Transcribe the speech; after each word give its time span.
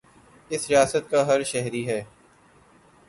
اس 0.51 0.63
ریاست 0.69 1.09
کا 1.11 1.25
ہر 1.27 1.43
شہری 1.43 1.87
ہے 1.87 2.01